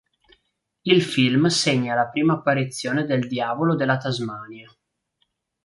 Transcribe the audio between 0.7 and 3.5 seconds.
Il film segna la prima apparizione del